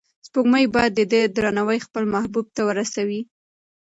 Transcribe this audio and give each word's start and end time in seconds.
سپوږمۍ 0.25 0.65
باید 0.75 0.91
د 0.95 1.01
ده 1.11 1.21
درناوی 1.35 1.79
خپل 1.85 2.03
محبوب 2.13 2.45
ته 2.55 2.61
ورسوي. 2.69 3.21